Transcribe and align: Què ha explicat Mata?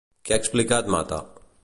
Què 0.29 0.33
ha 0.35 0.39
explicat 0.43 0.89
Mata? 0.95 1.21